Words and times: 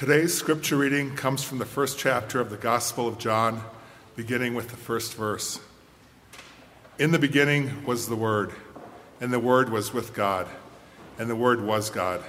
Today's 0.00 0.32
scripture 0.32 0.78
reading 0.78 1.14
comes 1.14 1.44
from 1.44 1.58
the 1.58 1.66
first 1.66 1.98
chapter 1.98 2.40
of 2.40 2.48
the 2.48 2.56
Gospel 2.56 3.06
of 3.06 3.18
John, 3.18 3.62
beginning 4.16 4.54
with 4.54 4.70
the 4.70 4.76
first 4.78 5.12
verse. 5.12 5.60
In 6.98 7.10
the 7.10 7.18
beginning 7.18 7.84
was 7.84 8.08
the 8.08 8.16
Word, 8.16 8.50
and 9.20 9.30
the 9.30 9.38
Word 9.38 9.68
was 9.68 9.92
with 9.92 10.14
God, 10.14 10.48
and 11.18 11.28
the 11.28 11.36
Word 11.36 11.60
was 11.60 11.90
God. 11.90 12.24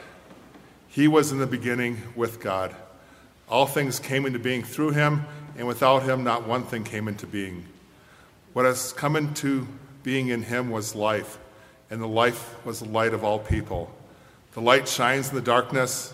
He 0.90 1.08
was 1.08 1.32
in 1.32 1.38
the 1.38 1.48
beginning 1.48 2.02
with 2.14 2.42
God. 2.42 2.76
All 3.48 3.68
things 3.68 4.02
came 4.02 4.26
into 4.26 4.38
being 4.38 4.64
through 4.64 4.92
him, 4.92 5.24
and 5.58 5.66
without 5.66 6.04
him, 6.04 6.26
not 6.26 6.46
one 6.46 6.66
thing 6.66 6.84
came 6.84 7.08
into 7.08 7.26
being. 7.26 7.66
What 8.52 8.66
has 8.66 8.92
come 8.92 9.16
into 9.16 9.66
being 10.04 10.28
in 10.28 10.44
him 10.44 10.72
was 10.72 10.94
life, 10.94 11.38
and 11.90 12.02
the 12.02 12.06
life 12.06 12.54
was 12.66 12.82
the 12.82 12.90
light 12.90 13.14
of 13.14 13.24
all 13.24 13.40
people. 13.40 13.96
The 14.56 14.62
light 14.62 14.90
shines 14.90 15.30
in 15.30 15.36
the 15.36 15.42
darkness, 15.42 16.14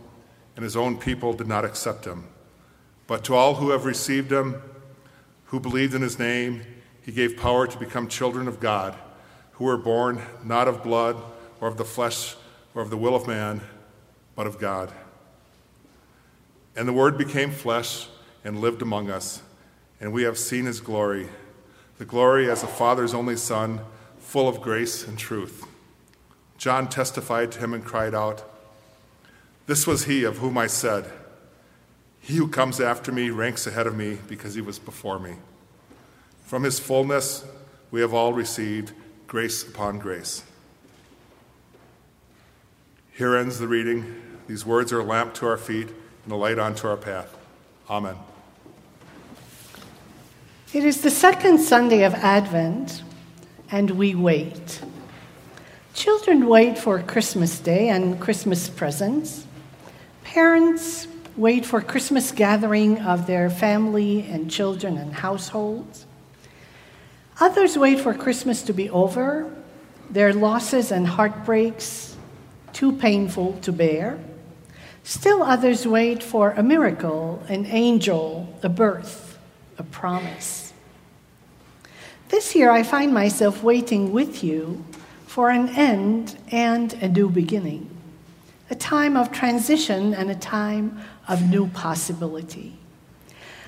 and 0.55 0.63
his 0.63 0.75
own 0.75 0.97
people 0.97 1.33
did 1.33 1.47
not 1.47 1.65
accept 1.65 2.05
him. 2.05 2.25
But 3.07 3.23
to 3.25 3.35
all 3.35 3.55
who 3.55 3.71
have 3.71 3.85
received 3.85 4.31
him, 4.31 4.61
who 5.45 5.59
believed 5.59 5.93
in 5.93 6.01
his 6.01 6.19
name, 6.19 6.63
he 7.01 7.11
gave 7.11 7.37
power 7.37 7.67
to 7.67 7.77
become 7.77 8.07
children 8.07 8.47
of 8.47 8.59
God, 8.59 8.95
who 9.53 9.65
were 9.65 9.77
born 9.77 10.21
not 10.43 10.67
of 10.67 10.83
blood 10.83 11.21
or 11.59 11.67
of 11.67 11.77
the 11.77 11.85
flesh 11.85 12.35
or 12.73 12.81
of 12.81 12.89
the 12.89 12.97
will 12.97 13.15
of 13.15 13.27
man, 13.27 13.61
but 14.35 14.47
of 14.47 14.59
God. 14.59 14.91
And 16.75 16.87
the 16.87 16.93
Word 16.93 17.17
became 17.17 17.51
flesh 17.51 18.07
and 18.43 18.61
lived 18.61 18.81
among 18.81 19.09
us, 19.09 19.41
and 19.99 20.13
we 20.13 20.23
have 20.23 20.37
seen 20.37 20.65
his 20.65 20.79
glory 20.79 21.27
the 22.01 22.05
glory 22.05 22.49
as 22.49 22.63
a 22.63 22.67
Father's 22.67 23.13
only 23.13 23.35
Son, 23.35 23.79
full 24.17 24.49
of 24.49 24.59
grace 24.59 25.07
and 25.07 25.19
truth. 25.19 25.67
John 26.57 26.89
testified 26.89 27.51
to 27.51 27.59
him 27.59 27.75
and 27.75 27.85
cried 27.85 28.15
out, 28.15 28.43
This 29.71 29.87
was 29.87 30.03
he 30.03 30.25
of 30.25 30.39
whom 30.39 30.57
I 30.57 30.67
said, 30.67 31.09
He 32.19 32.35
who 32.35 32.49
comes 32.49 32.81
after 32.81 33.09
me 33.09 33.29
ranks 33.29 33.65
ahead 33.65 33.87
of 33.87 33.95
me 33.95 34.17
because 34.27 34.53
he 34.53 34.59
was 34.59 34.77
before 34.77 35.17
me. 35.17 35.35
From 36.43 36.63
his 36.63 36.77
fullness 36.77 37.45
we 37.89 38.01
have 38.01 38.13
all 38.13 38.33
received 38.33 38.91
grace 39.27 39.65
upon 39.65 39.97
grace. 39.97 40.43
Here 43.13 43.33
ends 43.37 43.59
the 43.59 43.67
reading. 43.69 44.21
These 44.45 44.65
words 44.65 44.91
are 44.91 44.99
a 44.99 45.05
lamp 45.05 45.35
to 45.35 45.47
our 45.47 45.55
feet 45.55 45.87
and 46.25 46.33
a 46.33 46.35
light 46.35 46.59
onto 46.59 46.85
our 46.85 46.97
path. 46.97 47.33
Amen. 47.89 48.17
It 50.73 50.83
is 50.83 50.99
the 50.99 51.09
second 51.09 51.59
Sunday 51.59 52.03
of 52.03 52.13
Advent, 52.15 53.03
and 53.71 53.91
we 53.91 54.15
wait. 54.15 54.81
Children 55.93 56.47
wait 56.47 56.77
for 56.77 57.01
Christmas 57.01 57.57
Day 57.57 57.87
and 57.87 58.19
Christmas 58.19 58.67
presents. 58.67 59.47
Parents 60.31 61.09
wait 61.35 61.65
for 61.65 61.81
Christmas 61.81 62.31
gathering 62.31 62.99
of 62.99 63.27
their 63.27 63.49
family 63.49 64.21
and 64.21 64.49
children 64.49 64.97
and 64.97 65.11
households. 65.13 66.05
Others 67.41 67.77
wait 67.77 67.99
for 67.99 68.13
Christmas 68.13 68.61
to 68.61 68.73
be 68.73 68.89
over, 68.89 69.53
their 70.09 70.31
losses 70.31 70.89
and 70.89 71.05
heartbreaks 71.05 72.15
too 72.71 72.93
painful 72.93 73.59
to 73.63 73.73
bear. 73.73 74.17
Still 75.03 75.43
others 75.43 75.85
wait 75.85 76.23
for 76.23 76.51
a 76.51 76.63
miracle, 76.63 77.43
an 77.49 77.65
angel, 77.65 78.57
a 78.63 78.69
birth 78.69 79.37
a 79.77 79.83
promise. 79.83 80.71
This 82.29 82.55
year, 82.55 82.71
I 82.71 82.83
find 82.83 83.13
myself 83.13 83.63
waiting 83.63 84.13
with 84.13 84.45
you 84.45 84.85
for 85.27 85.49
an 85.49 85.67
end 85.75 86.37
and 86.51 86.93
a 87.01 87.09
new 87.09 87.29
beginning, 87.29 87.89
a 88.71 88.75
time 88.75 89.17
of 89.17 89.33
transition 89.33 90.13
and 90.13 90.31
a 90.31 90.35
time 90.35 90.97
of 91.27 91.47
new 91.49 91.67
possibility. 91.67 92.73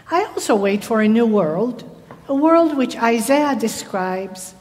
I 0.10 0.24
also 0.24 0.56
wait 0.56 0.84
for 0.84 1.02
a 1.02 1.08
new 1.10 1.26
world, 1.26 1.84
a 2.30 2.34
world 2.34 2.78
which 2.78 2.96
Isaiah 2.96 3.56
describes 3.56 4.56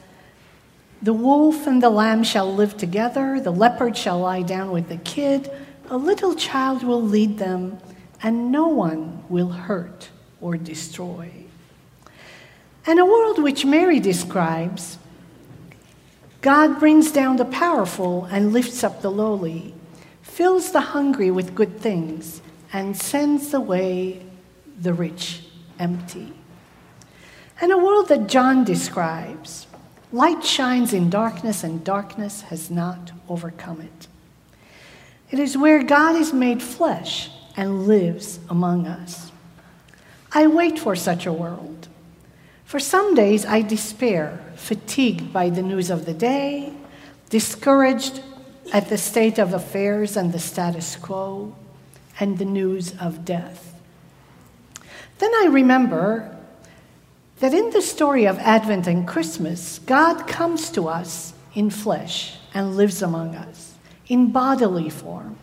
the 1.01 1.13
wolf 1.13 1.65
and 1.65 1.81
the 1.81 1.89
lamb 1.89 2.23
shall 2.23 2.53
live 2.53 2.75
together, 2.75 3.39
the 3.39 3.51
leopard 3.51 3.95
shall 3.95 4.19
lie 4.19 4.41
down 4.41 4.71
with 4.71 4.89
the 4.89 4.97
kid, 4.97 5.49
a 5.89 5.97
little 5.97 6.35
child 6.35 6.83
will 6.83 7.01
lead 7.01 7.37
them, 7.37 7.77
and 8.21 8.51
no 8.51 8.67
one 8.67 9.23
will 9.29 9.49
hurt 9.49 10.09
or 10.41 10.57
destroy. 10.57 11.29
And 12.85 12.99
a 12.99 13.05
world 13.05 13.41
which 13.41 13.65
Mary 13.65 13.99
describes 14.01 14.97
God 16.41 16.79
brings 16.79 17.11
down 17.11 17.37
the 17.37 17.45
powerful 17.45 18.25
and 18.25 18.51
lifts 18.51 18.83
up 18.83 19.01
the 19.01 19.11
lowly, 19.11 19.73
fills 20.23 20.71
the 20.71 20.81
hungry 20.81 21.29
with 21.29 21.53
good 21.53 21.79
things, 21.79 22.41
and 22.71 22.97
sends 22.97 23.53
away 23.53 24.25
the 24.81 24.93
rich 24.93 25.45
empty. 25.77 26.33
And 27.61 27.71
a 27.71 27.77
world 27.77 28.07
that 28.07 28.27
John 28.27 28.63
describes 28.63 29.67
light 30.11 30.43
shines 30.43 30.93
in 30.93 31.09
darkness, 31.09 31.63
and 31.63 31.83
darkness 31.83 32.41
has 32.41 32.71
not 32.71 33.11
overcome 33.29 33.81
it. 33.81 34.07
It 35.29 35.39
is 35.39 35.57
where 35.57 35.83
God 35.83 36.15
is 36.15 36.33
made 36.33 36.61
flesh 36.61 37.29
and 37.55 37.87
lives 37.87 38.39
among 38.49 38.87
us. 38.87 39.31
I 40.31 40.47
wait 40.47 40.79
for 40.79 40.95
such 40.95 41.25
a 41.25 41.33
world. 41.33 41.87
For 42.65 42.79
some 42.79 43.13
days 43.13 43.45
I 43.45 43.61
despair, 43.61 44.39
fatigued 44.55 45.31
by 45.31 45.49
the 45.49 45.61
news 45.61 45.89
of 45.91 46.05
the 46.05 46.13
day, 46.13 46.73
discouraged 47.29 48.21
at 48.73 48.89
the 48.89 48.97
state 48.97 49.37
of 49.37 49.53
affairs 49.53 50.17
and 50.17 50.33
the 50.33 50.39
status 50.39 50.95
quo, 50.95 51.55
and 52.19 52.37
the 52.37 52.45
news 52.45 52.93
of 52.99 53.23
death. 53.23 53.79
Then 55.19 55.31
I 55.35 55.47
remember 55.51 56.35
that 57.39 57.53
in 57.53 57.69
the 57.69 57.81
story 57.81 58.25
of 58.25 58.39
Advent 58.39 58.87
and 58.87 59.07
Christmas, 59.07 59.79
God 59.79 60.27
comes 60.27 60.69
to 60.71 60.87
us 60.87 61.33
in 61.53 61.69
flesh 61.69 62.37
and 62.53 62.75
lives 62.75 63.01
among 63.01 63.35
us 63.35 63.75
in 64.07 64.31
bodily 64.31 64.89
form 64.89 65.37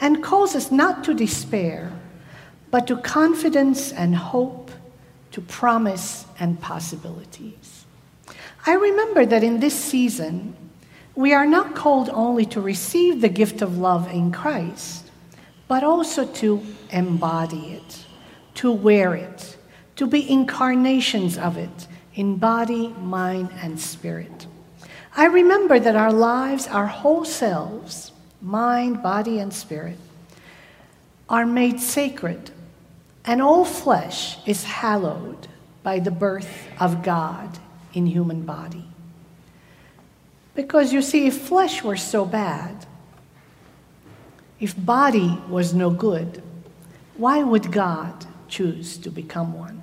and 0.00 0.22
calls 0.22 0.54
us 0.54 0.70
not 0.70 1.04
to 1.04 1.14
despair, 1.14 1.92
but 2.70 2.86
to 2.86 2.96
confidence 2.96 3.92
and 3.92 4.16
hope, 4.16 4.70
to 5.30 5.40
promise 5.40 6.26
and 6.38 6.60
possibilities. 6.60 7.84
I 8.66 8.74
remember 8.74 9.26
that 9.26 9.44
in 9.44 9.60
this 9.60 9.78
season, 9.78 10.56
we 11.14 11.32
are 11.32 11.46
not 11.46 11.74
called 11.74 12.10
only 12.10 12.44
to 12.46 12.60
receive 12.60 13.20
the 13.20 13.28
gift 13.28 13.62
of 13.62 13.78
love 13.78 14.08
in 14.10 14.32
Christ, 14.32 15.10
but 15.68 15.84
also 15.84 16.26
to 16.26 16.64
embody 16.90 17.74
it, 17.74 18.04
to 18.54 18.72
wear 18.72 19.14
it, 19.14 19.56
to 19.96 20.06
be 20.06 20.28
incarnations 20.28 21.38
of 21.38 21.56
it 21.56 21.88
in 22.14 22.36
body, 22.36 22.88
mind, 23.00 23.50
and 23.62 23.78
spirit. 23.78 24.46
I 25.16 25.26
remember 25.26 25.78
that 25.78 25.96
our 25.96 26.12
lives, 26.12 26.66
our 26.66 26.86
whole 26.86 27.24
selves, 27.24 28.12
mind, 28.42 29.02
body, 29.02 29.38
and 29.38 29.52
spirit, 29.52 29.98
are 31.28 31.46
made 31.46 31.80
sacred 31.80 32.50
and 33.24 33.40
all 33.40 33.64
flesh 33.64 34.38
is 34.46 34.64
hallowed 34.64 35.48
by 35.82 35.98
the 35.98 36.10
birth 36.10 36.68
of 36.78 37.02
God 37.02 37.58
in 37.94 38.06
human 38.06 38.42
body. 38.42 38.84
Because 40.54 40.92
you 40.92 41.02
see, 41.02 41.26
if 41.26 41.38
flesh 41.38 41.82
were 41.82 41.96
so 41.96 42.24
bad, 42.24 42.86
if 44.60 44.74
body 44.76 45.40
was 45.48 45.74
no 45.74 45.90
good, 45.90 46.42
why 47.16 47.42
would 47.42 47.72
God 47.72 48.26
choose 48.48 48.96
to 48.98 49.10
become 49.10 49.52
one? 49.52 49.82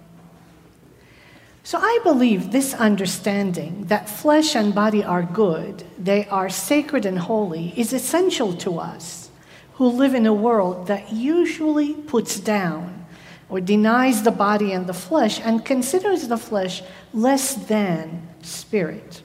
So 1.64 1.78
I 1.78 2.00
believe 2.04 2.52
this 2.52 2.74
understanding 2.74 3.86
that 3.86 4.10
flesh 4.10 4.56
and 4.56 4.74
body 4.74 5.04
are 5.04 5.24
good, 5.24 5.84
they 5.98 6.26
are 6.28 6.50
sacred 6.50 7.06
and 7.06 7.20
holy, 7.20 7.74
is 7.78 7.94
essential 7.94 8.54
to 8.58 8.80
us 8.80 9.30
who 9.74 9.88
live 9.88 10.16
in 10.16 10.26
a 10.26 10.34
world 10.34 10.88
that 10.88 11.14
usually 11.14 11.94
puts 11.94 12.40
down 12.40 13.06
or 13.50 13.60
denies 13.60 14.24
the 14.24 14.32
body 14.32 14.72
and 14.72 14.88
the 14.88 14.94
flesh 14.94 15.40
and 15.42 15.64
considers 15.64 16.28
the 16.28 16.38
flesh 16.38 16.82
less 17.14 17.54
than 17.54 18.28
spirit, 18.42 19.22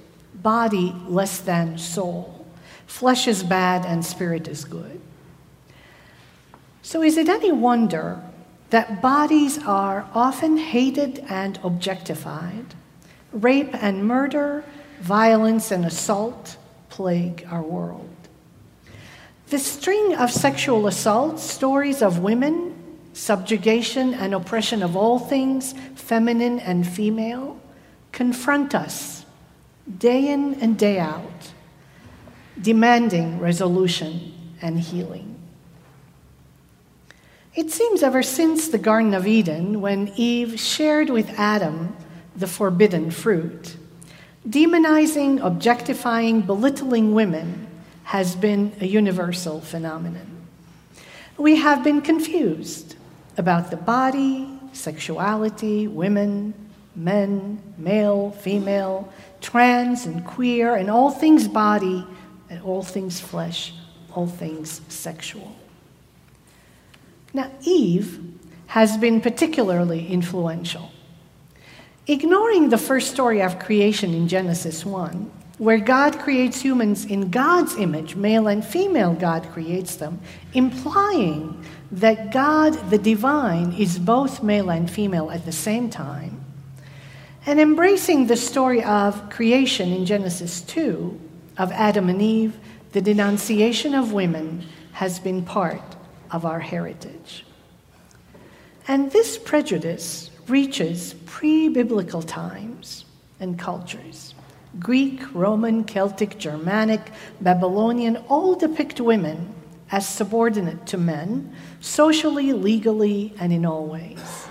body 0.46 0.94
less 1.08 1.38
than 1.38 1.76
soul. 1.76 2.46
Flesh 2.86 3.26
is 3.26 3.42
bad 3.42 3.84
and 3.84 4.06
spirit 4.06 4.46
is 4.46 4.64
good. 4.64 5.00
So, 6.82 7.02
is 7.02 7.16
it 7.16 7.28
any 7.28 7.50
wonder 7.50 8.22
that 8.70 9.02
bodies 9.02 9.58
are 9.66 10.08
often 10.14 10.56
hated 10.56 11.18
and 11.28 11.58
objectified? 11.64 12.76
Rape 13.32 13.74
and 13.82 14.06
murder, 14.06 14.64
violence 15.00 15.72
and 15.72 15.84
assault 15.84 16.56
plague 16.90 17.44
our 17.50 17.62
world. 17.62 18.08
The 19.48 19.58
string 19.58 20.14
of 20.14 20.30
sexual 20.30 20.86
assaults, 20.86 21.42
stories 21.42 22.02
of 22.02 22.20
women, 22.20 22.72
subjugation 23.14 24.14
and 24.14 24.32
oppression 24.32 24.84
of 24.84 24.96
all 24.96 25.18
things, 25.18 25.74
feminine 25.96 26.60
and 26.60 26.86
female, 26.86 27.58
confront 28.12 28.76
us 28.76 29.15
day 29.98 30.28
in 30.28 30.54
and 30.54 30.78
day 30.78 30.98
out, 30.98 31.52
demanding 32.60 33.38
resolution 33.38 34.32
and 34.60 34.80
healing. 34.80 35.32
It 37.54 37.70
seems 37.70 38.02
ever 38.02 38.22
since 38.22 38.68
the 38.68 38.78
Garden 38.78 39.14
of 39.14 39.26
Eden, 39.26 39.80
when 39.80 40.12
Eve 40.16 40.60
shared 40.60 41.08
with 41.08 41.30
Adam 41.38 41.96
the 42.34 42.46
forbidden 42.46 43.10
fruit, 43.10 43.76
demonizing, 44.46 45.40
objectifying, 45.42 46.42
belittling 46.42 47.14
women 47.14 47.66
has 48.04 48.36
been 48.36 48.72
a 48.80 48.86
universal 48.86 49.60
phenomenon. 49.60 50.46
We 51.38 51.56
have 51.56 51.82
been 51.82 52.02
confused 52.02 52.96
about 53.36 53.70
the 53.70 53.76
body, 53.76 54.48
sexuality, 54.72 55.88
women, 55.88 56.54
men, 56.94 57.60
male, 57.76 58.32
female, 58.32 59.12
trans 59.40 60.06
and 60.06 60.24
queer, 60.24 60.74
and 60.74 60.90
all 60.90 61.10
things 61.10 61.48
body, 61.48 62.06
and 62.50 62.62
all 62.62 62.82
things 62.82 63.20
flesh, 63.20 63.74
all 64.14 64.26
things 64.26 64.80
sexual. 64.88 65.56
Now, 67.32 67.50
Eve 67.62 68.20
has 68.68 68.96
been 68.96 69.20
particularly 69.20 70.08
influential. 70.08 70.90
Ignoring 72.06 72.68
the 72.70 72.78
first 72.78 73.10
story 73.10 73.42
of 73.42 73.58
creation 73.58 74.14
in 74.14 74.28
Genesis 74.28 74.86
1, 74.86 75.30
where 75.58 75.78
God 75.78 76.18
creates 76.18 76.60
humans 76.60 77.04
in 77.04 77.30
God's 77.30 77.76
image, 77.76 78.14
male 78.14 78.46
and 78.46 78.64
female, 78.64 79.14
God 79.14 79.42
creates 79.50 79.96
them, 79.96 80.20
implying 80.54 81.64
that 81.90 82.32
God, 82.32 82.74
the 82.90 82.98
divine, 82.98 83.72
is 83.72 83.98
both 83.98 84.42
male 84.42 84.70
and 84.70 84.90
female 84.90 85.30
at 85.30 85.44
the 85.44 85.52
same 85.52 85.90
time, 85.90 86.44
and 87.46 87.60
embracing 87.60 88.26
the 88.26 88.36
story 88.36 88.82
of 88.82 89.30
creation 89.30 89.92
in 89.92 90.04
Genesis 90.04 90.60
2 90.62 91.18
of 91.58 91.70
Adam 91.70 92.08
and 92.08 92.20
Eve, 92.20 92.58
the 92.90 93.00
denunciation 93.00 93.94
of 93.94 94.12
women 94.12 94.64
has 94.92 95.20
been 95.20 95.44
part 95.44 95.96
of 96.32 96.44
our 96.44 96.58
heritage. 96.58 97.46
And 98.88 99.12
this 99.12 99.38
prejudice 99.38 100.30
reaches 100.48 101.14
pre 101.24 101.68
biblical 101.68 102.22
times 102.22 103.04
and 103.38 103.58
cultures. 103.58 104.34
Greek, 104.80 105.22
Roman, 105.32 105.84
Celtic, 105.84 106.38
Germanic, 106.38 107.00
Babylonian 107.40 108.16
all 108.28 108.56
depict 108.56 109.00
women 109.00 109.54
as 109.90 110.06
subordinate 110.08 110.84
to 110.86 110.98
men, 110.98 111.54
socially, 111.80 112.52
legally, 112.52 113.32
and 113.38 113.52
in 113.52 113.64
all 113.64 113.86
ways. 113.86 114.45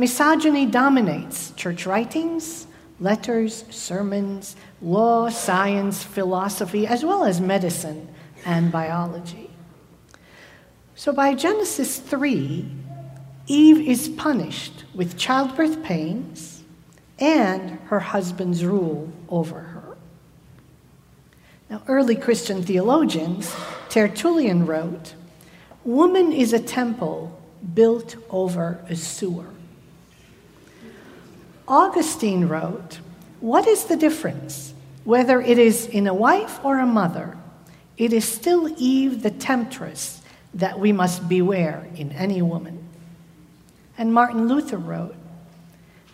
Misogyny 0.00 0.64
dominates 0.64 1.50
church 1.56 1.84
writings, 1.84 2.66
letters, 3.00 3.66
sermons, 3.68 4.56
law, 4.80 5.28
science, 5.28 6.02
philosophy, 6.02 6.86
as 6.86 7.04
well 7.04 7.22
as 7.22 7.38
medicine 7.38 8.08
and 8.46 8.72
biology. 8.72 9.50
So 10.94 11.12
by 11.12 11.34
Genesis 11.34 11.98
3, 11.98 12.66
Eve 13.46 13.86
is 13.86 14.08
punished 14.08 14.84
with 14.94 15.18
childbirth 15.18 15.82
pains 15.82 16.64
and 17.18 17.78
her 17.88 18.00
husband's 18.00 18.64
rule 18.64 19.12
over 19.28 19.60
her. 19.60 19.98
Now, 21.68 21.82
early 21.88 22.16
Christian 22.16 22.62
theologians, 22.62 23.54
Tertullian 23.90 24.64
wrote, 24.64 25.14
Woman 25.84 26.32
is 26.32 26.54
a 26.54 26.58
temple 26.58 27.38
built 27.74 28.16
over 28.30 28.82
a 28.88 28.96
sewer. 28.96 29.44
Augustine 31.70 32.48
wrote, 32.48 32.98
What 33.38 33.68
is 33.68 33.84
the 33.84 33.96
difference? 33.96 34.74
Whether 35.04 35.40
it 35.40 35.56
is 35.56 35.86
in 35.86 36.08
a 36.08 36.12
wife 36.12 36.62
or 36.64 36.80
a 36.80 36.86
mother, 36.86 37.38
it 37.96 38.12
is 38.12 38.24
still 38.24 38.74
Eve 38.76 39.22
the 39.22 39.30
temptress 39.30 40.20
that 40.52 40.80
we 40.80 40.90
must 40.90 41.28
beware 41.28 41.86
in 41.94 42.10
any 42.12 42.42
woman. 42.42 42.84
And 43.96 44.12
Martin 44.12 44.48
Luther 44.48 44.78
wrote 44.78 45.14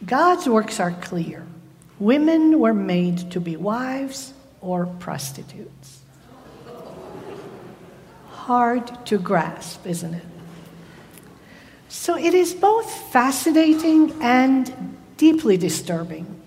God's 0.05 0.47
works 0.47 0.79
are 0.79 0.93
clear. 0.93 1.47
Women 1.99 2.61
were 2.61 2.75
made 2.75 3.31
to 3.31 3.41
be 3.41 3.56
wives 3.56 4.35
or 4.61 4.85
prostitutes. 4.85 6.00
Hard 8.29 9.06
to 9.06 9.17
grasp, 9.17 9.87
isn't 9.87 10.12
it? 10.12 10.25
So 11.88 12.19
it 12.19 12.35
is 12.35 12.52
both 12.52 12.91
fascinating 13.11 14.12
and 14.20 14.97
deeply 15.17 15.57
disturbing 15.57 16.41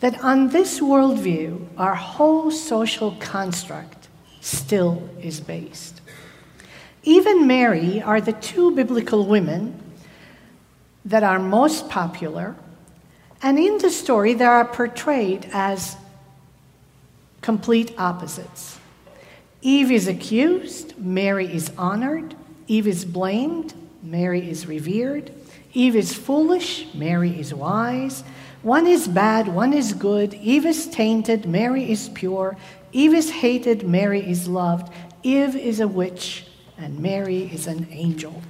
that 0.00 0.22
on 0.22 0.48
this 0.50 0.80
worldview, 0.80 1.66
our 1.76 1.94
whole 1.94 2.50
social 2.50 3.16
construct 3.18 4.08
still 4.40 5.08
is 5.20 5.40
based. 5.40 6.00
Even 7.02 7.46
Mary 7.46 8.00
are 8.00 8.20
the 8.20 8.32
two 8.32 8.70
biblical 8.74 9.26
women 9.26 9.80
that 11.04 11.22
are 11.22 11.38
most 11.38 11.88
popular, 11.88 12.54
and 13.42 13.58
in 13.58 13.78
the 13.78 13.90
story, 13.90 14.34
they 14.34 14.44
are 14.44 14.64
portrayed 14.64 15.48
as 15.52 15.96
complete 17.40 17.94
opposites. 17.98 18.78
Eve 19.62 19.90
is 19.90 20.06
accused, 20.06 20.96
Mary 20.98 21.52
is 21.52 21.70
honored. 21.76 22.34
Eve 22.68 22.86
is 22.86 23.04
blamed, 23.04 23.74
Mary 24.02 24.48
is 24.48 24.66
revered. 24.66 25.32
Eve 25.74 25.96
is 25.96 26.14
foolish, 26.14 26.86
Mary 26.94 27.38
is 27.38 27.52
wise. 27.52 28.24
One 28.62 28.86
is 28.86 29.06
bad, 29.06 29.48
one 29.48 29.72
is 29.72 29.92
good. 29.92 30.34
Eve 30.34 30.66
is 30.66 30.86
tainted, 30.88 31.46
Mary 31.46 31.90
is 31.90 32.08
pure. 32.08 32.56
Eve 32.92 33.14
is 33.14 33.30
hated, 33.30 33.86
Mary 33.86 34.28
is 34.28 34.48
loved. 34.48 34.92
Eve 35.22 35.54
is 35.54 35.80
a 35.80 35.86
witch, 35.86 36.46
and 36.76 36.98
Mary 36.98 37.50
is 37.52 37.66
an 37.66 37.86
angel. 37.90 38.42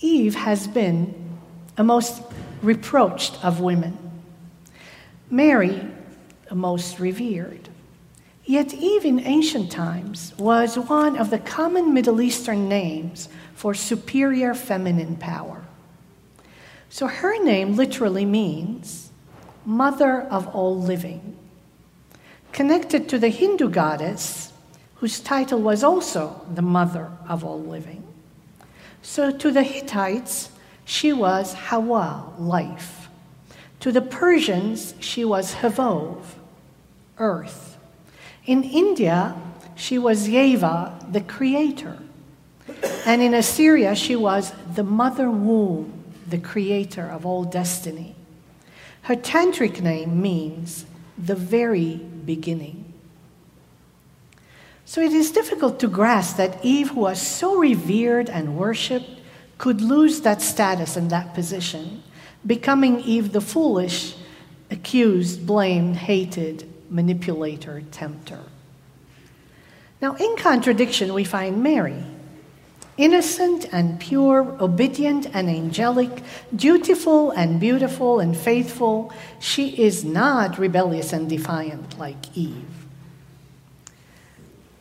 Eve 0.00 0.34
has 0.34 0.66
been 0.66 1.14
a 1.76 1.84
most 1.84 2.22
reproached 2.62 3.44
of 3.44 3.60
women, 3.60 3.96
Mary, 5.30 5.80
a 6.50 6.54
most 6.54 6.98
revered. 6.98 7.68
Yet 8.44 8.74
Eve 8.74 9.04
in 9.04 9.20
ancient 9.20 9.70
times 9.70 10.32
was 10.36 10.76
one 10.76 11.16
of 11.16 11.30
the 11.30 11.38
common 11.38 11.94
Middle 11.94 12.20
Eastern 12.20 12.68
names 12.68 13.28
for 13.54 13.72
superior 13.72 14.54
feminine 14.54 15.16
power. 15.16 15.62
So 16.90 17.06
her 17.06 17.42
name 17.42 17.76
literally 17.76 18.24
means 18.24 19.10
mother 19.64 20.22
of 20.22 20.48
all 20.48 20.78
living. 20.78 21.36
Connected 22.52 23.08
to 23.08 23.18
the 23.18 23.28
Hindu 23.28 23.70
goddess 23.70 24.52
whose 24.96 25.20
title 25.20 25.60
was 25.60 25.82
also 25.82 26.44
the 26.52 26.62
mother 26.62 27.10
of 27.28 27.44
all 27.44 27.60
living. 27.60 28.04
So 29.02 29.30
to 29.30 29.50
the 29.50 29.62
Hittites, 29.62 30.50
she 30.84 31.12
was 31.12 31.54
Hawa, 31.54 32.32
life. 32.38 33.08
To 33.80 33.90
the 33.90 34.00
Persians, 34.00 34.94
she 35.00 35.24
was 35.24 35.54
Havov, 35.56 36.22
earth. 37.18 37.71
In 38.44 38.64
India, 38.64 39.36
she 39.76 39.98
was 39.98 40.28
Yeva, 40.28 41.12
the 41.12 41.20
creator. 41.20 41.98
And 43.06 43.22
in 43.22 43.34
Assyria, 43.34 43.94
she 43.94 44.16
was 44.16 44.52
the 44.74 44.82
mother 44.82 45.30
womb, 45.30 45.92
the 46.26 46.38
creator 46.38 47.06
of 47.06 47.24
all 47.24 47.44
destiny. 47.44 48.14
Her 49.02 49.16
tantric 49.16 49.80
name 49.80 50.20
means 50.20 50.86
the 51.18 51.34
very 51.34 51.96
beginning. 51.96 52.92
So 54.84 55.00
it 55.00 55.12
is 55.12 55.30
difficult 55.30 55.78
to 55.80 55.88
grasp 55.88 56.36
that 56.36 56.64
Eve, 56.64 56.90
who 56.90 57.00
was 57.00 57.20
so 57.20 57.56
revered 57.56 58.28
and 58.28 58.56
worshipped, 58.56 59.20
could 59.58 59.80
lose 59.80 60.20
that 60.22 60.42
status 60.42 60.96
and 60.96 61.10
that 61.10 61.34
position, 61.34 62.02
becoming 62.44 63.00
Eve 63.00 63.32
the 63.32 63.40
foolish, 63.40 64.16
accused, 64.70 65.46
blamed, 65.46 65.96
hated, 65.96 66.71
manipulator, 66.92 67.82
tempter. 67.90 68.40
Now, 70.00 70.14
in 70.14 70.36
contradiction, 70.36 71.14
we 71.14 71.24
find 71.24 71.62
Mary, 71.62 72.04
innocent 72.96 73.66
and 73.72 73.98
pure, 73.98 74.56
obedient 74.60 75.26
and 75.32 75.48
angelic, 75.48 76.22
dutiful 76.54 77.30
and 77.30 77.58
beautiful 77.58 78.20
and 78.20 78.36
faithful. 78.36 79.12
She 79.40 79.68
is 79.80 80.04
not 80.04 80.58
rebellious 80.58 81.12
and 81.12 81.28
defiant 81.28 81.98
like 81.98 82.36
Eve. 82.36 82.82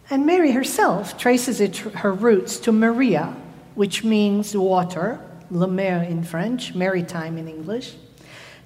And 0.10 0.26
Mary 0.26 0.52
herself 0.52 1.18
traces 1.18 1.62
it, 1.62 1.78
her 1.78 2.12
roots 2.12 2.58
to 2.62 2.72
Maria, 2.72 3.34
which 3.76 4.04
means 4.04 4.56
water, 4.58 5.22
la 5.50 5.68
mer 5.68 6.04
in 6.04 6.24
French, 6.24 6.76
maritime 6.76 7.38
in 7.38 7.48
English, 7.48 7.96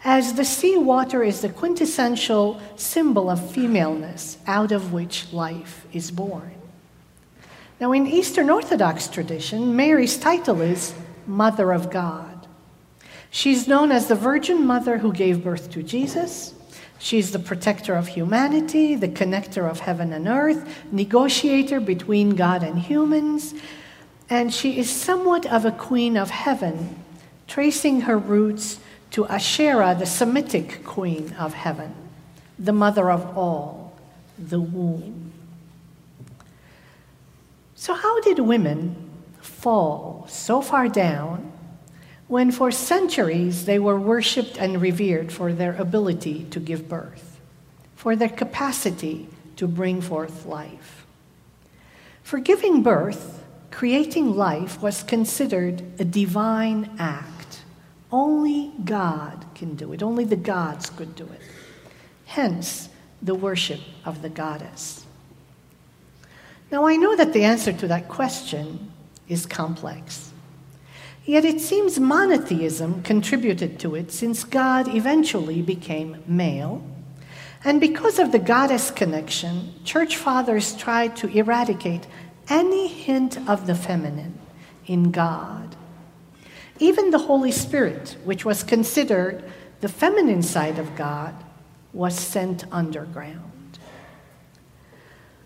as 0.06 0.36
the 0.36 0.46
sea 0.46 0.78
water 0.78 1.24
is 1.24 1.42
the 1.42 1.50
quintessential 1.50 2.62
symbol 2.76 3.28
of 3.28 3.52
femaleness 3.52 4.38
out 4.46 4.72
of 4.72 4.94
which 4.94 5.34
life 5.34 5.88
is 5.92 6.12
born. 6.12 6.54
Now, 7.82 7.92
in 7.92 8.06
Eastern 8.06 8.52
Orthodox 8.52 9.08
tradition, 9.08 9.76
Mary's 9.76 10.16
title 10.16 10.62
is 10.62 10.94
Mother 11.26 11.74
of 11.74 11.90
God. 11.90 12.48
She's 13.32 13.68
known 13.68 13.92
as 13.92 14.08
the 14.08 14.16
Virgin 14.16 14.66
Mother 14.66 15.00
who 15.00 15.12
gave 15.12 15.44
birth 15.44 15.72
to 15.72 15.82
Jesus. 15.82 16.54
She's 17.00 17.32
the 17.32 17.40
protector 17.40 17.96
of 17.96 18.08
humanity, 18.08 18.94
the 18.94 19.10
connector 19.10 19.70
of 19.70 19.80
heaven 19.80 20.14
and 20.14 20.28
earth, 20.28 20.86
negotiator 20.92 21.80
between 21.80 22.36
God 22.36 22.62
and 22.62 22.78
humans, 22.78 23.56
and 24.30 24.54
she 24.54 24.78
is 24.78 24.90
somewhat 24.90 25.48
of 25.48 25.66
a 25.66 25.72
queen 25.72 26.16
of 26.16 26.30
heaven, 26.30 27.04
tracing 27.48 28.02
her 28.02 28.18
roots 28.18 28.80
to 29.16 29.26
Asherah, 29.28 29.96
the 29.98 30.06
Semitic 30.06 30.84
queen 30.84 31.32
of 31.40 31.54
heaven, 31.54 31.96
the 32.60 32.74
mother 32.74 33.10
of 33.10 33.38
all, 33.38 33.98
the 34.38 34.60
womb. 34.60 35.32
So, 37.76 37.94
how 37.94 38.20
did 38.20 38.40
women 38.40 39.10
fall 39.40 40.26
so 40.28 40.62
far 40.62 40.90
down 40.90 41.50
when 42.28 42.52
for 42.52 42.72
centuries 42.72 43.64
they 43.64 43.80
were 43.80 43.98
worshiped 43.98 44.58
and 44.58 44.82
revered 44.82 45.32
for 45.32 45.54
their 45.54 45.78
ability 45.78 46.48
to 46.52 46.60
give 46.60 46.90
birth, 46.90 47.40
for 47.96 48.18
their 48.18 48.28
capacity 48.28 49.30
to 49.56 49.66
bring 49.66 50.02
forth 50.02 50.46
life? 50.46 51.06
For 52.22 52.40
giving 52.40 52.84
birth, 52.84 53.42
creating 53.72 54.36
life 54.36 54.82
was 54.82 55.04
considered 55.04 55.84
a 56.02 56.04
divine 56.04 56.90
act. 57.00 57.35
Only 58.16 58.72
God 58.86 59.46
can 59.56 59.76
do 59.76 59.92
it, 59.92 60.02
only 60.02 60.24
the 60.24 60.38
gods 60.38 60.90
could 60.90 61.16
do 61.16 61.26
it. 61.26 61.42
Hence, 62.24 62.88
the 63.22 63.36
worship 63.36 63.82
of 64.06 64.22
the 64.22 64.30
goddess. 64.30 65.06
Now, 66.72 66.86
I 66.86 66.96
know 66.96 67.18
that 67.18 67.34
the 67.34 67.44
answer 67.44 67.74
to 67.74 67.90
that 67.90 68.08
question 68.08 68.90
is 69.28 69.46
complex. 69.46 70.32
Yet 71.26 71.44
it 71.44 71.60
seems 71.60 72.00
monotheism 72.00 73.04
contributed 73.04 73.80
to 73.80 73.96
it 73.96 74.14
since 74.14 74.46
God 74.46 74.88
eventually 74.88 75.62
became 75.62 76.24
male. 76.26 76.82
And 77.66 77.82
because 77.82 78.18
of 78.18 78.32
the 78.32 78.40
goddess 78.40 78.92
connection, 78.92 79.74
church 79.84 80.16
fathers 80.16 80.74
tried 80.78 81.18
to 81.18 81.28
eradicate 81.38 82.08
any 82.48 82.88
hint 82.88 83.38
of 83.50 83.68
the 83.68 83.76
feminine 83.76 84.40
in 84.88 85.12
God. 85.12 85.76
Even 86.80 87.12
the 87.12 87.20
Holy 87.20 87.52
Spirit, 87.52 88.18
which 88.24 88.44
was 88.44 88.64
considered 88.64 89.44
the 89.82 89.88
feminine 89.90 90.44
side 90.44 90.78
of 90.78 90.96
God, 90.96 91.34
was 91.94 92.16
sent 92.20 92.66
underground. 92.72 93.80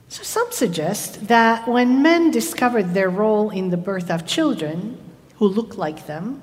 So 0.07 0.23
some 0.23 0.51
suggest 0.51 1.27
that 1.27 1.67
when 1.67 2.01
men 2.01 2.31
discovered 2.31 2.95
their 2.95 3.09
role 3.09 3.51
in 3.51 3.69
the 3.69 3.77
birth 3.77 4.09
of 4.09 4.25
children 4.25 4.97
who 5.35 5.47
looked 5.47 5.77
like 5.77 6.07
them, 6.07 6.41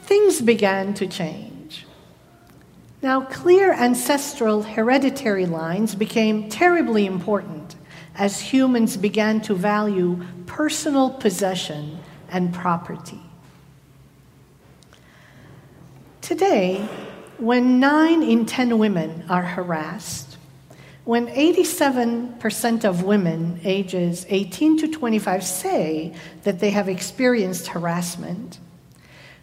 things 0.00 0.40
began 0.40 0.92
to 0.94 1.06
change. 1.06 1.86
Now, 3.02 3.20
clear 3.20 3.72
ancestral 3.72 4.62
hereditary 4.62 5.46
lines 5.46 5.94
became 5.94 6.48
terribly 6.48 7.06
important 7.06 7.76
as 8.16 8.40
humans 8.40 8.96
began 8.96 9.40
to 9.42 9.54
value 9.54 10.24
personal 10.46 11.10
possession 11.10 11.98
and 12.30 12.52
property. 12.52 13.20
Today, 16.26 16.80
when 17.38 17.78
nine 17.78 18.20
in 18.20 18.46
ten 18.46 18.78
women 18.78 19.24
are 19.28 19.44
harassed, 19.44 20.38
when 21.04 21.28
87% 21.28 22.84
of 22.84 23.04
women 23.04 23.60
ages 23.62 24.26
18 24.28 24.76
to 24.78 24.88
25 24.88 25.44
say 25.44 26.12
that 26.42 26.58
they 26.58 26.70
have 26.70 26.88
experienced 26.88 27.68
harassment, 27.68 28.58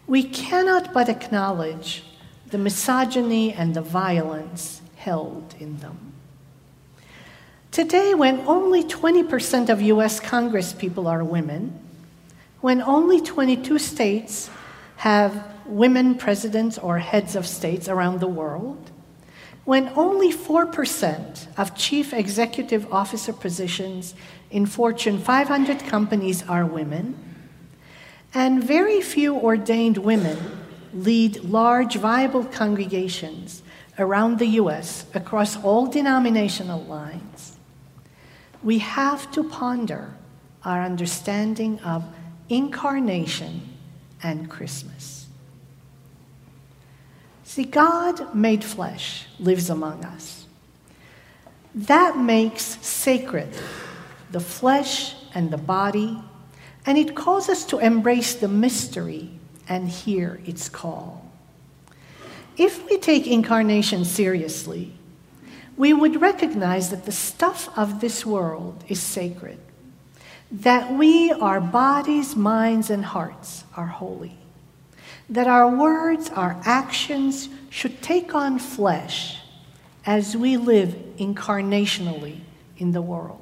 we 0.06 0.24
cannot 0.24 0.92
but 0.92 1.08
acknowledge 1.08 2.04
the 2.48 2.58
misogyny 2.58 3.54
and 3.54 3.72
the 3.72 3.80
violence 3.80 4.82
held 4.96 5.54
in 5.58 5.78
them. 5.78 6.12
Today, 7.70 8.12
when 8.12 8.40
only 8.40 8.84
20% 8.84 9.70
of 9.70 9.80
US 9.80 10.20
congresspeople 10.20 11.10
are 11.10 11.24
women, 11.24 11.80
when 12.60 12.82
only 12.82 13.22
22 13.22 13.78
states 13.78 14.50
have 14.96 15.52
women 15.66 16.14
presidents 16.14 16.78
or 16.78 16.98
heads 16.98 17.36
of 17.36 17.46
states 17.46 17.88
around 17.88 18.20
the 18.20 18.28
world, 18.28 18.90
when 19.64 19.88
only 19.96 20.32
4% 20.32 21.46
of 21.56 21.74
chief 21.74 22.12
executive 22.12 22.92
officer 22.92 23.32
positions 23.32 24.14
in 24.50 24.66
Fortune 24.66 25.18
500 25.18 25.80
companies 25.80 26.46
are 26.48 26.66
women, 26.66 27.16
and 28.34 28.62
very 28.62 29.00
few 29.00 29.34
ordained 29.34 29.98
women 29.98 30.38
lead 30.92 31.42
large, 31.44 31.96
viable 31.96 32.44
congregations 32.44 33.62
around 33.98 34.38
the 34.38 34.46
US 34.60 35.06
across 35.14 35.56
all 35.62 35.86
denominational 35.86 36.82
lines, 36.84 37.56
we 38.62 38.78
have 38.78 39.30
to 39.32 39.44
ponder 39.44 40.14
our 40.64 40.82
understanding 40.82 41.78
of 41.80 42.04
incarnation 42.48 43.73
and 44.24 44.50
Christmas. 44.50 45.26
See, 47.44 47.64
God 47.64 48.34
made 48.34 48.64
flesh 48.64 49.26
lives 49.38 49.70
among 49.70 50.04
us. 50.04 50.46
That 51.74 52.16
makes 52.18 52.64
sacred 52.84 53.50
the 54.32 54.40
flesh 54.40 55.14
and 55.34 55.50
the 55.50 55.58
body, 55.58 56.18
and 56.86 56.98
it 56.98 57.14
calls 57.14 57.48
us 57.48 57.64
to 57.66 57.78
embrace 57.78 58.34
the 58.34 58.48
mystery 58.48 59.30
and 59.68 59.88
hear 59.88 60.40
its 60.44 60.68
call. 60.68 61.30
If 62.56 62.88
we 62.88 62.98
take 62.98 63.26
incarnation 63.26 64.04
seriously, 64.04 64.92
we 65.76 65.92
would 65.92 66.20
recognize 66.20 66.90
that 66.90 67.04
the 67.04 67.12
stuff 67.12 67.68
of 67.76 68.00
this 68.00 68.24
world 68.24 68.84
is 68.88 69.00
sacred, 69.00 69.58
that 70.62 70.92
we, 70.92 71.32
our 71.32 71.60
bodies, 71.60 72.36
minds, 72.36 72.90
and 72.90 73.04
hearts, 73.04 73.64
are 73.76 73.86
holy 73.86 74.38
that 75.28 75.46
our 75.46 75.68
words, 75.68 76.30
our 76.30 76.60
actions 76.64 77.48
should 77.70 78.02
take 78.02 78.34
on 78.34 78.58
flesh 78.58 79.38
as 80.04 80.36
we 80.36 80.56
live 80.56 80.94
incarnationally 81.16 82.40
in 82.76 82.92
the 82.92 83.00
world. 83.02 83.40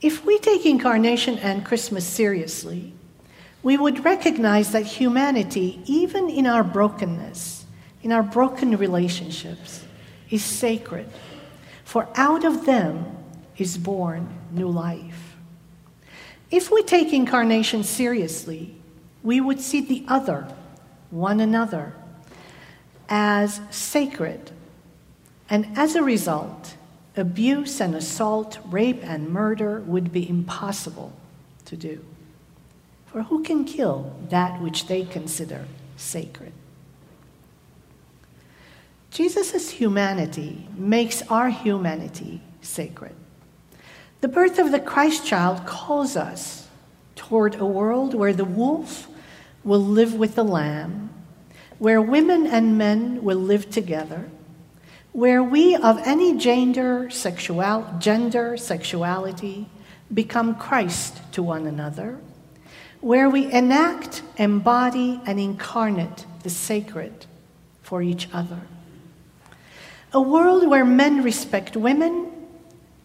If 0.00 0.24
we 0.24 0.38
take 0.38 0.64
incarnation 0.64 1.38
and 1.38 1.64
Christmas 1.64 2.06
seriously, 2.06 2.92
we 3.62 3.76
would 3.76 4.04
recognize 4.04 4.72
that 4.72 4.86
humanity, 4.86 5.80
even 5.84 6.30
in 6.30 6.46
our 6.46 6.64
brokenness, 6.64 7.66
in 8.02 8.12
our 8.12 8.22
broken 8.22 8.76
relationships, 8.76 9.84
is 10.30 10.44
sacred, 10.44 11.08
for 11.84 12.08
out 12.14 12.44
of 12.44 12.64
them 12.64 13.04
is 13.58 13.76
born 13.76 14.28
new 14.52 14.68
life. 14.68 15.29
If 16.50 16.70
we 16.70 16.82
take 16.82 17.12
incarnation 17.12 17.84
seriously, 17.84 18.74
we 19.22 19.40
would 19.40 19.60
see 19.60 19.80
the 19.80 20.04
other, 20.08 20.48
one 21.10 21.40
another, 21.40 21.94
as 23.08 23.60
sacred. 23.70 24.50
And 25.48 25.66
as 25.76 25.94
a 25.94 26.02
result, 26.02 26.76
abuse 27.16 27.80
and 27.80 27.94
assault, 27.94 28.58
rape 28.66 29.00
and 29.02 29.30
murder 29.30 29.80
would 29.80 30.12
be 30.12 30.28
impossible 30.28 31.12
to 31.66 31.76
do. 31.76 32.04
For 33.06 33.24
who 33.24 33.42
can 33.42 33.64
kill 33.64 34.14
that 34.28 34.60
which 34.60 34.86
they 34.86 35.04
consider 35.04 35.66
sacred? 35.96 36.52
Jesus' 39.10 39.70
humanity 39.70 40.68
makes 40.76 41.22
our 41.22 41.50
humanity 41.50 42.40
sacred. 42.62 43.14
The 44.20 44.28
birth 44.28 44.58
of 44.58 44.70
the 44.70 44.80
Christ 44.80 45.24
child 45.24 45.64
calls 45.64 46.14
us 46.14 46.68
toward 47.16 47.54
a 47.54 47.64
world 47.64 48.14
where 48.14 48.34
the 48.34 48.44
wolf 48.44 49.08
will 49.64 49.82
live 49.82 50.14
with 50.14 50.34
the 50.34 50.44
Lamb, 50.44 51.08
where 51.78 52.02
women 52.02 52.46
and 52.46 52.76
men 52.76 53.22
will 53.22 53.38
live 53.38 53.70
together, 53.70 54.28
where 55.12 55.42
we 55.42 55.74
of 55.74 55.98
any 56.04 56.36
gender, 56.36 57.08
sexual, 57.08 57.94
gender, 57.98 58.58
sexuality 58.58 59.70
become 60.12 60.54
Christ 60.54 61.20
to 61.32 61.42
one 61.42 61.66
another, 61.66 62.18
where 63.00 63.30
we 63.30 63.50
enact, 63.50 64.22
embody, 64.36 65.22
and 65.24 65.40
incarnate 65.40 66.26
the 66.42 66.50
sacred 66.50 67.24
for 67.82 68.02
each 68.02 68.28
other. 68.34 68.60
A 70.12 70.20
world 70.20 70.68
where 70.68 70.84
men 70.84 71.22
respect 71.22 71.74
women 71.74 72.29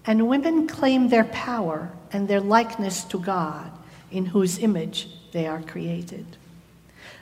and 0.08 0.28
women 0.28 0.68
claim 0.68 1.10
their 1.10 1.24
power 1.26 1.92
and 2.12 2.28
their 2.28 2.42
likeness 2.42 3.04
to 3.06 3.20
God, 3.20 3.72
in 4.12 4.26
whose 4.28 4.60
image 4.60 5.10
they 5.32 5.48
are 5.48 5.62
created. 5.62 6.26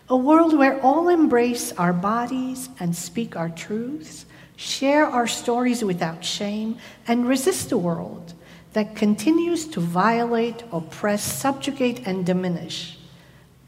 A 0.09 0.17
world 0.17 0.57
where 0.57 0.81
all 0.81 1.07
embrace 1.07 1.71
our 1.73 1.93
bodies 1.93 2.69
and 2.79 2.95
speak 2.95 3.35
our 3.35 3.49
truths, 3.49 4.25
share 4.55 5.05
our 5.05 5.27
stories 5.27 5.83
without 5.83 6.23
shame, 6.23 6.77
and 7.07 7.27
resist 7.27 7.71
a 7.71 7.77
world 7.77 8.33
that 8.73 8.95
continues 8.95 9.65
to 9.67 9.79
violate, 9.79 10.63
oppress, 10.71 11.23
subjugate, 11.23 12.05
and 12.05 12.25
diminish 12.25 12.97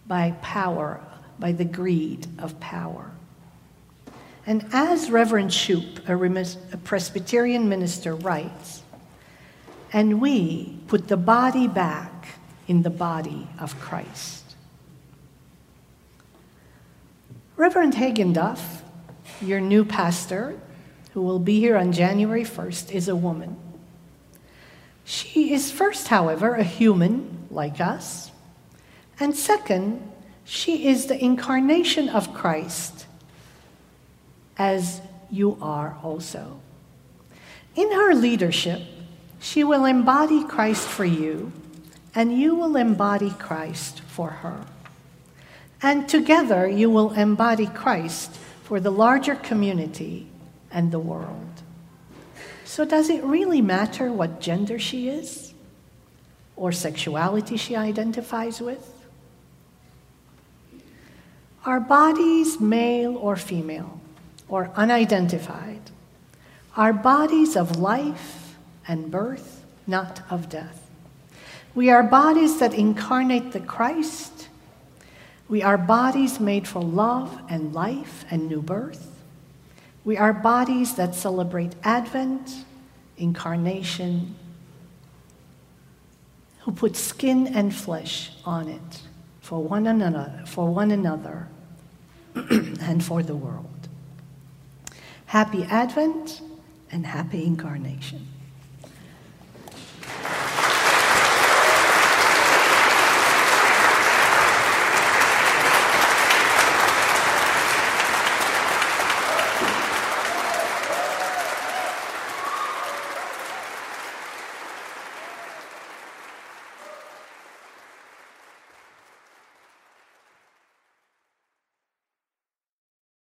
by 0.08 0.32
power, 0.42 1.00
by 1.40 1.52
the 1.52 1.66
greed 1.66 2.28
of 2.38 2.60
power. 2.60 3.12
And 4.46 4.66
as 4.72 5.10
Reverend 5.10 5.50
Shoup, 5.50 6.08
a 6.08 6.78
Presbyterian 6.78 7.68
minister, 7.68 8.16
writes, 8.16 8.84
and 9.96 10.20
we 10.20 10.78
put 10.88 11.08
the 11.08 11.16
body 11.16 11.70
back 11.70 12.28
in 12.68 12.82
the 12.82 12.90
body 12.90 13.48
of 13.58 13.80
Christ. 13.80 14.44
Reverend 17.56 17.96
Hagen 17.96 18.34
Duff, 18.34 18.84
your 19.40 19.62
new 19.62 19.86
pastor, 19.86 20.60
who 21.14 21.22
will 21.22 21.40
be 21.40 21.62
here 21.62 21.78
on 21.78 21.94
January 21.94 22.44
1st, 22.44 22.92
is 22.92 23.08
a 23.08 23.16
woman. 23.16 23.56
She 25.06 25.54
is 25.54 25.72
first, 25.72 26.10
however, 26.10 26.56
a 26.56 26.64
human 26.66 27.48
like 27.50 27.80
us, 27.80 28.32
and 29.18 29.34
second, 29.34 30.12
she 30.44 30.90
is 30.90 31.06
the 31.06 31.24
incarnation 31.24 32.10
of 32.10 32.34
Christ, 32.34 33.06
as 34.58 35.00
you 35.32 35.58
are 35.62 35.98
also. 36.04 36.60
In 37.78 37.94
her 37.94 38.14
leadership, 38.14 38.82
she 39.46 39.64
will 39.64 39.86
embody 39.86 40.44
Christ 40.44 40.88
for 40.88 41.06
you, 41.06 41.52
and 42.16 42.36
you 42.36 42.56
will 42.56 42.76
embody 42.76 43.30
Christ 43.30 44.02
for 44.02 44.32
her. 44.42 44.66
And 45.84 46.10
together 46.10 46.68
you 46.68 46.90
will 46.90 47.12
embody 47.12 47.68
Christ 47.68 48.32
for 48.64 48.80
the 48.80 48.90
larger 48.90 49.36
community 49.36 50.26
and 50.72 50.92
the 50.92 50.98
world. 50.98 51.62
So, 52.64 52.86
does 52.86 53.12
it 53.12 53.24
really 53.24 53.62
matter 53.62 54.12
what 54.12 54.42
gender 54.42 54.80
she 54.80 55.10
is 55.10 55.54
or 56.56 56.72
sexuality 56.72 57.56
she 57.56 57.76
identifies 57.76 58.60
with? 58.60 58.92
Our 61.66 61.80
bodies, 61.80 62.60
male 62.60 63.16
or 63.16 63.36
female, 63.36 64.02
or 64.48 64.72
unidentified, 64.76 65.92
are 66.76 66.94
bodies 66.94 67.56
of 67.56 67.78
life 67.78 68.45
and 68.88 69.12
birth, 69.12 69.66
not 69.88 70.22
of 70.30 70.50
death. 70.50 70.82
We 71.74 71.90
are 71.90 72.04
bodies 72.04 72.60
that 72.60 72.74
incarnate 72.74 73.52
the 73.52 73.60
Christ. 73.60 74.48
We 75.50 75.62
are 75.62 75.78
bodies 75.78 76.40
made 76.40 76.68
for 76.68 76.82
love 76.82 77.42
and 77.50 77.74
life 77.74 78.26
and 78.32 78.48
new 78.48 78.62
birth. 78.62 79.12
We 80.06 80.18
are 80.18 80.34
bodies 80.34 80.96
that 80.96 81.16
celebrate 81.16 81.76
Advent, 81.84 82.64
incarnation, 83.18 84.36
who 86.60 86.72
put 86.72 86.96
skin 86.96 87.48
and 87.48 87.76
flesh 87.76 88.32
on 88.46 88.70
it 88.70 89.02
for 89.42 89.62
one 89.62 89.86
another, 89.86 90.44
for 90.46 90.74
one 90.74 90.92
another 90.92 91.48
and 92.36 93.04
for 93.04 93.22
the 93.22 93.36
world. 93.36 93.88
Happy 95.28 95.64
Advent 95.64 96.42
and 96.92 97.06
happy 97.06 97.46
incarnation. 97.46 98.28